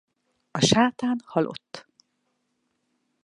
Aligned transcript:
A 0.51 0.59
Sátán 0.61 1.17
halott! 1.25 1.85